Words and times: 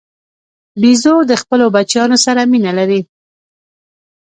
بیزو 0.81 1.15
د 1.29 1.31
خپلو 1.41 1.65
بچیانو 1.75 2.17
سره 2.25 2.41
مینه 2.51 2.71
لري. 2.79 3.01